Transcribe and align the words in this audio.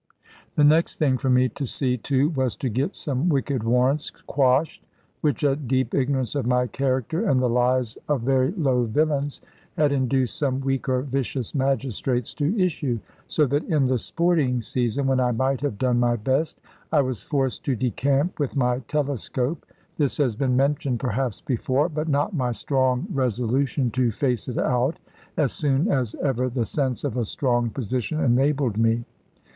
The 0.55 0.63
next 0.63 0.95
thing 0.97 1.19
for 1.19 1.29
me 1.29 1.47
to 1.49 1.67
see 1.67 1.95
to 1.95 2.29
was 2.31 2.55
to 2.55 2.69
get 2.69 2.95
some 2.95 3.29
wicked 3.29 3.61
warrants 3.61 4.09
quashed; 4.09 4.83
which 5.21 5.43
a 5.43 5.55
deep 5.55 5.93
ignorance 5.93 6.33
of 6.33 6.47
my 6.47 6.65
character, 6.65 7.29
and 7.29 7.39
the 7.39 7.47
lies 7.47 7.99
of 8.09 8.23
very 8.23 8.51
low 8.53 8.85
villains, 8.85 9.41
had 9.77 9.91
induced 9.91 10.39
some 10.39 10.59
weak 10.61 10.89
or 10.89 11.03
vicious 11.03 11.53
magistrates 11.53 12.33
to 12.33 12.57
issue; 12.59 12.97
so 13.27 13.45
that 13.45 13.63
in 13.65 13.85
the 13.85 13.99
sporting 13.99 14.59
season 14.59 15.05
(when 15.05 15.19
I 15.19 15.31
might 15.33 15.61
have 15.61 15.77
done 15.77 15.99
my 15.99 16.15
best), 16.15 16.59
I 16.91 17.01
was 17.01 17.21
forced 17.21 17.63
to 17.65 17.75
decamp 17.77 18.39
with 18.39 18.55
my 18.55 18.79
telescope. 18.87 19.67
This 19.99 20.17
has 20.17 20.35
been 20.35 20.57
mentioned 20.57 20.99
perhaps 20.99 21.41
before; 21.41 21.89
but 21.89 22.07
not 22.07 22.33
my 22.33 22.53
strong 22.53 23.05
resolution 23.13 23.91
to 23.91 24.09
face 24.09 24.47
it 24.47 24.57
out, 24.57 24.97
as 25.37 25.51
soon 25.53 25.91
as 25.91 26.15
ever 26.15 26.49
the 26.49 26.65
sense 26.65 27.03
of 27.03 27.17
a 27.17 27.23
strong 27.23 27.69
position 27.69 28.19
enabled 28.19 28.79
me. 28.79 29.05